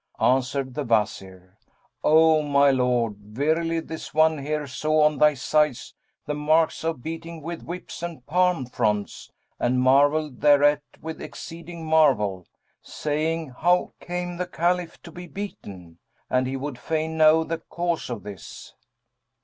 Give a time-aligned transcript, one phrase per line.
[0.19, 1.59] Answered the Wazir
[2.03, 5.93] "O my lord, verily this one here saw on thy sides
[6.25, 12.47] the marks of beating with whips and palm fronds and marvelled thereat with exceeding marvel,
[12.81, 15.99] saying, 'How came the Caliph to be beaten?';
[16.31, 18.73] and he would fain know the cause of this."